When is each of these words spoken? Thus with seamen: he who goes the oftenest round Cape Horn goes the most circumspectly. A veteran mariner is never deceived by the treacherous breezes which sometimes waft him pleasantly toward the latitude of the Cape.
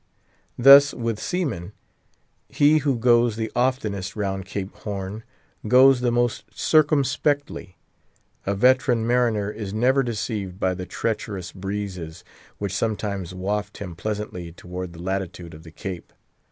Thus 0.57 0.95
with 0.95 1.19
seamen: 1.19 1.73
he 2.49 2.79
who 2.79 2.97
goes 2.97 3.35
the 3.35 3.51
oftenest 3.55 4.15
round 4.15 4.45
Cape 4.47 4.73
Horn 4.77 5.23
goes 5.67 6.01
the 6.01 6.09
most 6.11 6.45
circumspectly. 6.55 7.77
A 8.47 8.55
veteran 8.55 9.05
mariner 9.05 9.51
is 9.51 9.75
never 9.75 10.01
deceived 10.01 10.59
by 10.59 10.73
the 10.73 10.87
treacherous 10.87 11.51
breezes 11.51 12.23
which 12.57 12.73
sometimes 12.75 13.35
waft 13.35 13.77
him 13.77 13.95
pleasantly 13.95 14.51
toward 14.51 14.93
the 14.93 15.01
latitude 15.03 15.53
of 15.53 15.61
the 15.61 15.69
Cape. 15.69 16.11